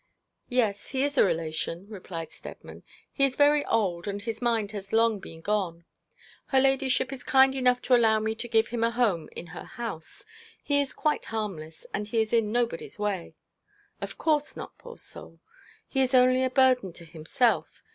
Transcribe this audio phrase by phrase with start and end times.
[0.49, 2.81] 'Yes, he is a relation,' replied Steadman.
[3.11, 5.85] 'He is very old, and his mind has long been gone.
[6.47, 9.63] Her ladyship is kind enough to allow me to give him a home in her
[9.63, 10.25] house.
[10.63, 13.35] He is quite harmless, and he is in nobody's way.'
[14.01, 15.39] 'Of course not, poor soul.
[15.87, 17.83] He is only a burden to himself.